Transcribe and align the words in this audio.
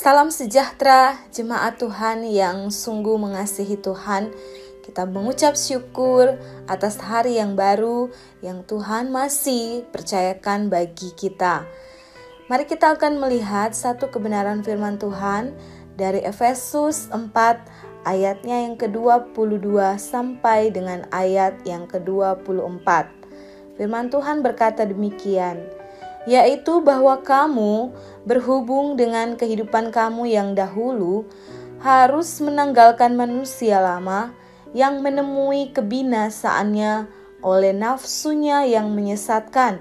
Salam 0.00 0.32
sejahtera 0.32 1.12
jemaat 1.28 1.76
Tuhan 1.76 2.24
yang 2.24 2.72
sungguh 2.72 3.20
mengasihi 3.20 3.76
Tuhan. 3.76 4.32
Kita 4.80 5.04
mengucap 5.04 5.60
syukur 5.60 6.40
atas 6.64 6.96
hari 6.96 7.36
yang 7.36 7.52
baru 7.52 8.08
yang 8.40 8.64
Tuhan 8.64 9.12
masih 9.12 9.84
percayakan 9.92 10.72
bagi 10.72 11.12
kita. 11.12 11.68
Mari 12.48 12.64
kita 12.64 12.96
akan 12.96 13.20
melihat 13.20 13.76
satu 13.76 14.08
kebenaran 14.08 14.64
firman 14.64 14.96
Tuhan 14.96 15.52
dari 16.00 16.24
Efesus 16.24 17.12
4 17.12 17.36
ayatnya 18.08 18.56
yang 18.72 18.80
ke-22 18.80 20.00
sampai 20.00 20.72
dengan 20.72 21.04
ayat 21.12 21.60
yang 21.68 21.84
ke-24. 21.84 22.88
Firman 23.76 24.08
Tuhan 24.08 24.40
berkata 24.40 24.88
demikian, 24.88 25.60
yaitu 26.28 26.84
bahwa 26.84 27.20
kamu 27.24 27.92
berhubung 28.28 28.96
dengan 29.00 29.36
kehidupan 29.40 29.88
kamu 29.94 30.28
yang 30.28 30.52
dahulu, 30.52 31.24
harus 31.80 32.44
menanggalkan 32.44 33.16
manusia 33.16 33.80
lama 33.80 34.36
yang 34.76 35.00
menemui 35.00 35.72
kebinasaannya 35.72 37.08
oleh 37.40 37.72
nafsunya 37.72 38.68
yang 38.68 38.92
menyesatkan, 38.92 39.80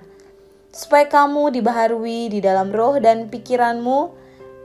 supaya 0.71 1.11
kamu 1.11 1.59
dibaharui 1.59 2.31
di 2.31 2.39
dalam 2.39 2.71
roh 2.71 2.95
dan 3.03 3.27
pikiranmu, 3.27 4.15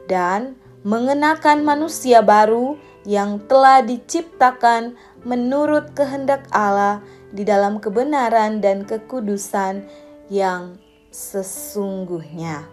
dan 0.07 0.55
mengenakan 0.87 1.67
manusia 1.67 2.23
baru 2.23 2.79
yang 3.03 3.43
telah 3.51 3.83
diciptakan 3.83 4.95
menurut 5.27 5.93
kehendak 5.97 6.47
Allah 6.55 7.03
di 7.35 7.43
dalam 7.43 7.83
kebenaran 7.83 8.63
dan 8.63 8.87
kekudusan 8.87 9.85
yang 10.31 10.77
sesungguhnya. 11.15 12.67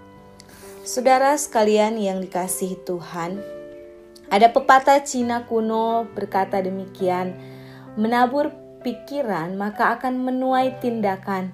Saudara 0.82 1.38
sekalian 1.38 2.02
yang 2.02 2.18
dikasihi 2.26 2.82
Tuhan, 2.82 3.38
ada 4.34 4.50
pepatah 4.50 5.06
Cina 5.06 5.46
kuno 5.46 6.10
berkata 6.18 6.58
demikian, 6.58 7.38
menabur 7.94 8.50
pikiran 8.82 9.54
maka 9.54 9.94
akan 9.94 10.26
menuai 10.26 10.82
tindakan. 10.82 11.54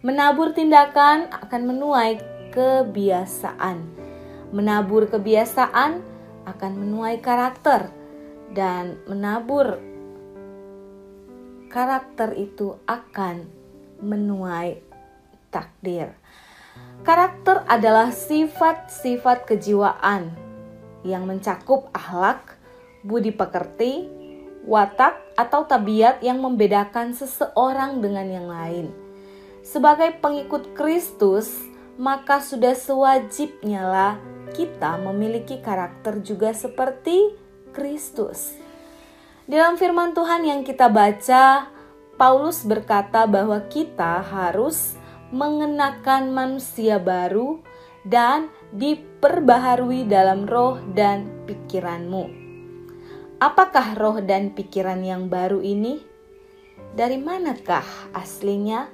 Menabur 0.00 0.56
tindakan 0.56 1.28
akan 1.28 1.62
menuai 1.68 2.16
kebiasaan. 2.56 3.84
Menabur 4.56 5.12
kebiasaan 5.12 6.00
akan 6.48 6.72
menuai 6.80 7.20
karakter 7.20 7.92
dan 8.56 8.98
menabur 9.04 9.78
karakter 11.68 12.34
itu 12.34 12.76
akan 12.88 13.46
menuai 14.02 14.91
takdir. 15.52 16.16
Karakter 17.04 17.68
adalah 17.68 18.08
sifat-sifat 18.10 19.44
kejiwaan 19.44 20.32
yang 21.04 21.28
mencakup 21.28 21.92
akhlak, 21.92 22.56
budi 23.04 23.34
pekerti, 23.34 24.08
watak, 24.64 25.18
atau 25.36 25.66
tabiat 25.66 26.24
yang 26.24 26.40
membedakan 26.40 27.12
seseorang 27.12 28.00
dengan 28.00 28.26
yang 28.30 28.46
lain. 28.48 28.86
Sebagai 29.66 30.18
pengikut 30.18 30.74
Kristus, 30.74 31.50
maka 32.00 32.40
sudah 32.40 32.74
sewajibnya 32.74 33.82
lah 33.84 34.14
kita 34.52 35.00
memiliki 35.00 35.58
karakter 35.58 36.20
juga 36.20 36.52
seperti 36.52 37.34
Kristus. 37.72 38.54
Dalam 39.48 39.74
firman 39.74 40.14
Tuhan 40.14 40.46
yang 40.46 40.60
kita 40.62 40.86
baca, 40.86 41.66
Paulus 42.14 42.62
berkata 42.62 43.26
bahwa 43.26 43.58
kita 43.66 44.22
harus 44.22 44.94
mengenakan 45.32 46.30
manusia 46.30 47.00
baru 47.00 47.64
dan 48.04 48.52
diperbaharui 48.76 50.04
dalam 50.04 50.44
roh 50.44 50.76
dan 50.92 51.48
pikiranmu. 51.48 52.28
Apakah 53.42 53.98
roh 53.98 54.22
dan 54.22 54.54
pikiran 54.54 55.02
yang 55.02 55.26
baru 55.26 55.64
ini? 55.64 55.98
Dari 56.92 57.16
manakah 57.18 57.82
aslinya? 58.12 58.86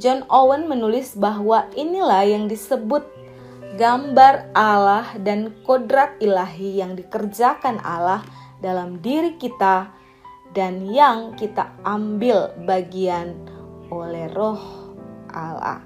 John 0.00 0.24
Owen 0.32 0.66
menulis 0.66 1.14
bahwa 1.14 1.68
inilah 1.76 2.24
yang 2.24 2.48
disebut 2.48 3.04
gambar 3.76 4.50
Allah 4.56 5.14
dan 5.20 5.52
kodrat 5.64 6.16
ilahi 6.20 6.80
yang 6.80 6.96
dikerjakan 6.96 7.80
Allah 7.84 8.24
dalam 8.60 9.00
diri 9.04 9.36
kita 9.36 9.92
dan 10.56 10.88
yang 10.88 11.36
kita 11.36 11.76
ambil 11.84 12.56
bagian 12.64 13.36
oleh 13.92 14.32
roh 14.32 14.75
Allah. 15.36 15.84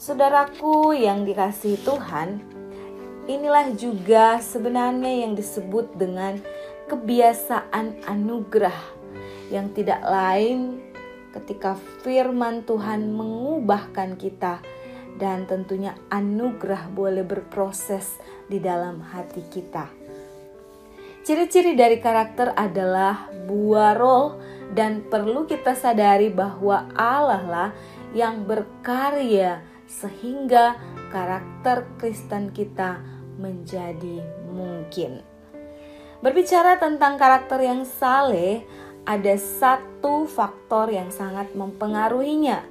Saudaraku 0.00 0.96
yang 0.96 1.28
dikasihi 1.28 1.84
Tuhan, 1.84 2.40
inilah 3.28 3.76
juga 3.76 4.40
sebenarnya 4.40 5.28
yang 5.28 5.36
disebut 5.36 5.92
dengan 6.00 6.40
kebiasaan 6.88 8.08
anugerah 8.08 8.80
yang 9.52 9.68
tidak 9.76 10.00
lain 10.00 10.80
ketika 11.36 11.76
firman 12.02 12.64
Tuhan 12.64 13.12
mengubahkan 13.12 14.16
kita 14.16 14.64
dan 15.18 15.46
tentunya 15.46 15.94
anugerah 16.10 16.90
boleh 16.90 17.22
berproses 17.22 18.18
di 18.50 18.58
dalam 18.58 18.98
hati 19.02 19.42
kita. 19.46 19.86
Ciri-ciri 21.24 21.72
dari 21.72 22.02
karakter 22.04 22.52
adalah 22.52 23.32
buah 23.48 23.96
roh 23.96 24.36
dan 24.76 25.06
perlu 25.08 25.48
kita 25.48 25.72
sadari 25.72 26.28
bahwa 26.28 26.90
Allah 26.92 27.42
lah 27.48 27.70
yang 28.14 28.46
berkarya 28.46 29.60
sehingga 29.90 30.78
karakter 31.10 31.84
Kristen 31.98 32.54
kita 32.54 33.02
menjadi 33.36 34.22
mungkin. 34.48 35.20
Berbicara 36.24 36.80
tentang 36.80 37.20
karakter 37.20 37.60
yang 37.60 37.84
saleh, 37.84 38.64
ada 39.04 39.36
satu 39.36 40.24
faktor 40.24 40.88
yang 40.88 41.12
sangat 41.12 41.52
mempengaruhinya. 41.52 42.64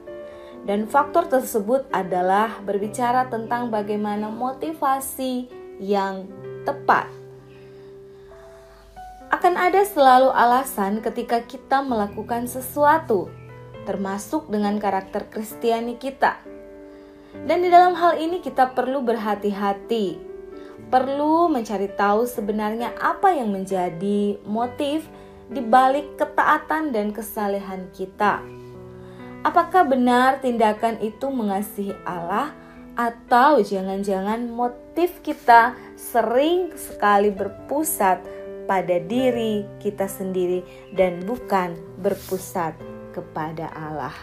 Dan 0.64 0.88
faktor 0.88 1.28
tersebut 1.28 1.86
adalah 1.92 2.64
berbicara 2.64 3.28
tentang 3.28 3.68
bagaimana 3.68 4.32
motivasi 4.32 5.52
yang 5.78 6.26
tepat. 6.64 7.12
Akan 9.28 9.60
ada 9.60 9.84
selalu 9.84 10.32
alasan 10.32 11.04
ketika 11.04 11.44
kita 11.44 11.84
melakukan 11.84 12.48
sesuatu, 12.48 13.28
termasuk 13.84 14.48
dengan 14.50 14.80
karakter 14.80 15.28
Kristiani 15.32 15.96
kita. 16.00 16.40
Dan 17.34 17.66
di 17.66 17.70
dalam 17.70 17.98
hal 17.98 18.22
ini 18.22 18.40
kita 18.40 18.72
perlu 18.78 19.02
berhati-hati, 19.02 20.18
perlu 20.94 21.50
mencari 21.50 21.90
tahu 21.90 22.30
sebenarnya 22.30 22.94
apa 23.02 23.34
yang 23.34 23.50
menjadi 23.50 24.38
motif 24.46 25.10
di 25.50 25.60
balik 25.60 26.16
ketaatan 26.16 26.94
dan 26.94 27.10
kesalehan 27.10 27.90
kita. 27.92 28.42
Apakah 29.44 29.84
benar 29.84 30.40
tindakan 30.40 31.02
itu 31.04 31.28
mengasihi 31.28 31.98
Allah 32.08 32.56
atau 32.94 33.60
jangan-jangan 33.60 34.48
motif 34.48 35.20
kita 35.26 35.74
sering 35.98 36.72
sekali 36.78 37.34
berpusat 37.34 38.24
pada 38.70 38.98
diri 39.04 39.68
kita 39.84 40.08
sendiri 40.08 40.64
dan 40.96 41.26
bukan 41.28 41.76
berpusat 42.00 42.93
kepada 43.14 43.70
Allah. 43.70 44.16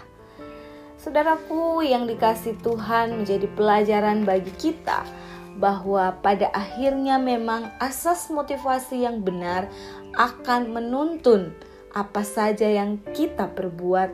Saudaraku 1.00 1.80
yang 1.80 2.04
dikasih 2.04 2.60
Tuhan 2.60 3.22
menjadi 3.22 3.48
pelajaran 3.56 4.28
bagi 4.28 4.52
kita 4.52 5.06
bahwa 5.56 6.20
pada 6.20 6.52
akhirnya 6.52 7.16
memang 7.16 7.72
asas 7.80 8.28
motivasi 8.28 9.08
yang 9.08 9.24
benar 9.24 9.72
akan 10.18 10.76
menuntun 10.76 11.56
apa 11.96 12.20
saja 12.22 12.68
yang 12.68 13.00
kita 13.16 13.48
perbuat 13.50 14.12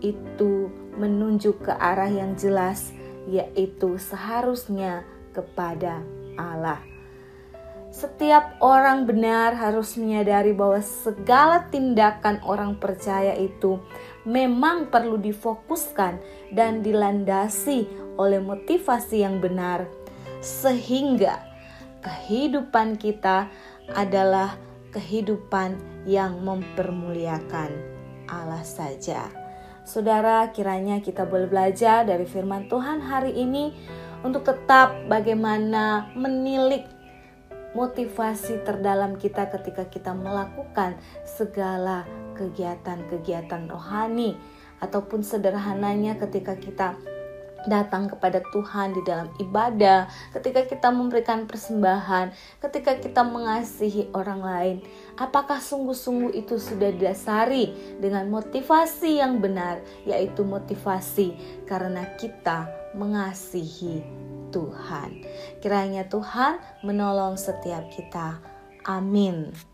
itu 0.00 0.72
menunjuk 0.96 1.68
ke 1.68 1.72
arah 1.74 2.08
yang 2.08 2.38
jelas 2.38 2.94
yaitu 3.28 4.00
seharusnya 4.00 5.04
kepada 5.36 6.00
Allah. 6.38 6.80
Setiap 7.90 8.62
orang 8.62 9.02
benar 9.02 9.58
harus 9.58 9.98
menyadari 9.98 10.54
bahwa 10.54 10.78
segala 10.78 11.66
tindakan 11.74 12.38
orang 12.46 12.78
percaya 12.78 13.34
itu 13.34 13.82
memang 14.28 14.92
perlu 14.92 15.16
difokuskan 15.16 16.20
dan 16.52 16.84
dilandasi 16.84 17.88
oleh 18.20 18.40
motivasi 18.42 19.24
yang 19.24 19.40
benar, 19.40 19.88
sehingga 20.44 21.40
kehidupan 22.04 23.00
kita 23.00 23.48
adalah 23.96 24.56
kehidupan 24.90 25.78
yang 26.04 26.42
mempermuliakan 26.42 27.70
Allah 28.28 28.64
saja. 28.64 29.28
Saudara, 29.86 30.46
kiranya 30.52 31.00
kita 31.00 31.24
boleh 31.24 31.48
belajar 31.48 32.04
dari 32.04 32.28
firman 32.28 32.68
Tuhan 32.68 33.00
hari 33.00 33.34
ini 33.34 33.72
untuk 34.20 34.44
tetap 34.44 34.92
bagaimana 35.08 36.12
menilik 36.12 36.84
motivasi 37.74 38.62
terdalam 38.66 39.14
kita 39.18 39.46
ketika 39.50 39.86
kita 39.86 40.12
melakukan 40.14 40.98
segala 41.22 42.06
kegiatan-kegiatan 42.34 43.68
rohani 43.68 44.34
ataupun 44.80 45.20
sederhananya 45.20 46.16
ketika 46.16 46.56
kita 46.56 46.96
datang 47.68 48.08
kepada 48.08 48.40
Tuhan 48.52 48.96
di 48.96 49.02
dalam 49.04 49.28
ibadah, 49.36 50.08
ketika 50.32 50.64
kita 50.64 50.88
memberikan 50.88 51.44
persembahan, 51.44 52.32
ketika 52.56 52.96
kita 52.96 53.20
mengasihi 53.20 54.08
orang 54.16 54.40
lain, 54.40 54.76
apakah 55.20 55.60
sungguh-sungguh 55.60 56.32
itu 56.32 56.56
sudah 56.56 56.88
didasari 56.88 57.98
dengan 58.00 58.32
motivasi 58.32 59.20
yang 59.20 59.44
benar, 59.44 59.84
yaitu 60.08 60.40
motivasi 60.40 61.36
karena 61.68 62.08
kita 62.16 62.64
mengasihi 62.96 64.02
Tuhan. 64.50 65.24
Kiranya 65.62 66.06
Tuhan 66.10 66.58
menolong 66.82 67.38
setiap 67.38 67.88
kita. 67.94 68.42
Amin. 68.84 69.69